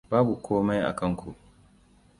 [0.09, 1.29] Babu komai a kanku!